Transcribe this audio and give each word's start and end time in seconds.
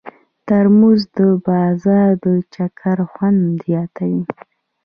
ترموز 0.47 1.01
د 1.17 1.19
بازار 1.47 2.09
د 2.23 2.25
چکر 2.53 2.97
خوند 3.11 3.41
زیاتوي. 3.65 4.23